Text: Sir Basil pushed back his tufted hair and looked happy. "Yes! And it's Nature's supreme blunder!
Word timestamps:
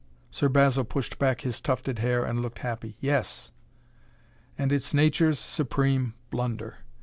Sir 0.31 0.49
Basil 0.49 0.83
pushed 0.83 1.19
back 1.19 1.41
his 1.41 1.61
tufted 1.61 1.99
hair 1.99 2.23
and 2.25 2.41
looked 2.41 2.57
happy. 2.65 2.97
"Yes! 2.99 3.51
And 4.57 4.73
it's 4.73 4.95
Nature's 4.95 5.37
supreme 5.37 6.15
blunder! 6.31 6.77